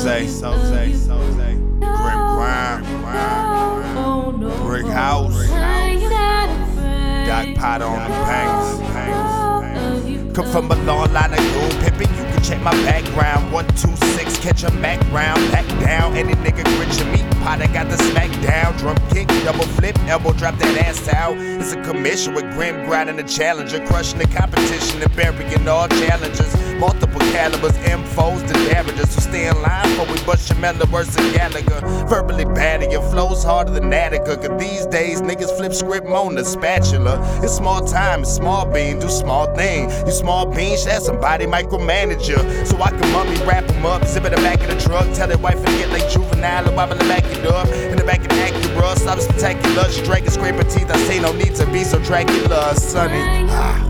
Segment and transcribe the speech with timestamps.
[0.00, 5.46] Soze, Soze, Soze, Grim Grime, Grime, Brick House,
[7.26, 10.34] Doc Pot on pangs, pangs.
[10.34, 13.52] Come from a long line of gold pimpin', you can check my background.
[13.52, 16.16] One, two, six, catch a Mac round, back down.
[16.16, 18.78] Any nigga grit me, pot, I got the smack down.
[18.78, 21.36] Drum kick, double flip, elbow drop that ass out.
[21.36, 26.56] It's a commission with Grim grinding the challenger, crushing the competition and burying all challenges.
[26.78, 29.19] Multiple calibers, M4s, the damages.
[30.72, 31.80] Mellow worse than Gallagher.
[32.06, 34.36] Verbally batty, your flows harder than Attica.
[34.36, 37.18] Cause these days niggas flip script on the spatula.
[37.42, 39.90] It's small time, it's small bean, do small thing.
[40.06, 42.66] You small bean, should have somebody micromanager.
[42.66, 45.06] So I can mummy wrap them up, zip in the back of the truck.
[45.14, 47.68] Tell their wife to get like juvenile, and wobble the back it up.
[47.68, 49.84] In the back of the Acura, stop spectacular.
[50.10, 53.46] And scrape her teeth, I say no need to be so Dracula, sonny.
[53.48, 53.89] Ah.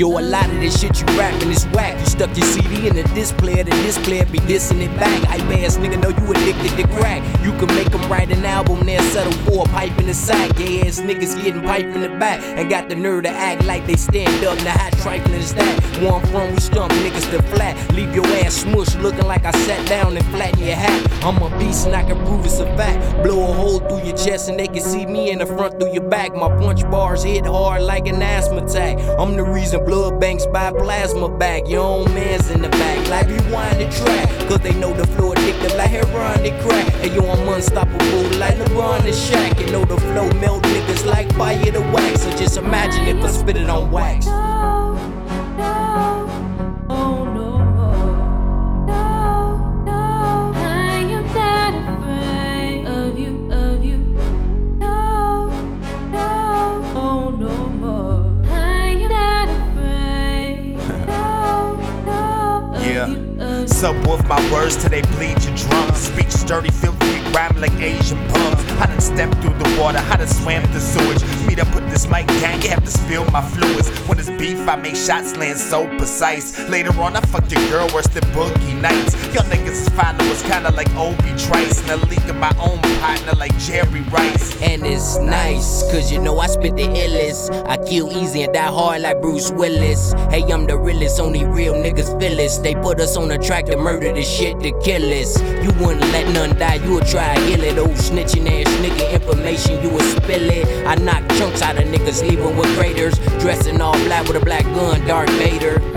[0.00, 1.94] Yo, a lot of this shit you rapping is whack.
[2.00, 5.26] You stuck your CD in the display, the disc display be dissing it back.
[5.30, 7.22] I ass nigga know you addicted to crack.
[7.42, 10.56] You can make them write an album, then settle for a pipe in the sack.
[10.56, 12.42] Gay ass niggas getting pipe in the back.
[12.42, 14.58] And got the nerve to act like they stand up.
[14.58, 15.80] The hot trifling is that.
[16.00, 17.74] Where I'm from, we stump niggas to flat.
[17.92, 21.24] Leave your ass smush looking like I sat down and flatten your hat.
[21.24, 23.22] I'm a beast and I can prove it's a fact.
[23.22, 25.92] Blow a hole through your chest and they can see me in the front through
[25.92, 26.34] your back.
[26.34, 28.98] My punch bars hit hard like an asthma attack.
[29.18, 31.68] I'm the reason blood banks buy plasma back.
[31.68, 34.28] Your own man's in the back, like rewind the track.
[34.48, 36.92] Cause they know the flow addictive like heroin they crack.
[37.02, 39.60] And yo, I'm unstoppable like LeBron the Shaq.
[39.62, 42.22] And know the flow melt niggas like fire to wax.
[42.22, 44.26] So just imagine if I spit it on wax.
[63.08, 63.64] Yeah.
[63.64, 65.96] Subwoof my words till they bleed your drums.
[65.96, 68.60] Speech sturdy, filthy, rhyme like Asian bums.
[68.80, 71.22] I done stepped through the water, I done swam the sewage.
[71.46, 73.88] Me to put this mic down, you have to spill my fluids.
[74.08, 76.58] When it's beef, I make shots land so precise.
[76.68, 79.14] Later on, I fuck your girl worse than Boogie Nights.
[79.34, 81.80] Y'all niggas is followers, kinda like Obi Trice.
[81.82, 84.60] And a leak of my own partner like Jerry Rice.
[84.62, 87.50] And it's nice, cause you know I spit the illest.
[87.68, 90.14] I kill easy and die hard like Bruce Willis.
[90.30, 92.58] Hey, I'm the realest, only real niggas feel this.
[92.58, 95.40] They put us on the track to murder this shit to kill us.
[95.62, 97.78] You wouldn't let none die, you would try to heal it.
[97.78, 100.86] Old snitching ass nigga information, you would spill it.
[100.86, 103.18] I knock chunks out of niggas, leaving with craters.
[103.40, 105.89] Dressing all black with a black gun, Darth Vader.